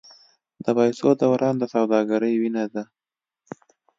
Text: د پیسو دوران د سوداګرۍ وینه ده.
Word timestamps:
د 0.63 0.65
پیسو 0.77 1.09
دوران 1.21 1.55
د 1.59 1.63
سوداګرۍ 1.73 2.33
وینه 2.41 2.63
ده. 2.73 2.83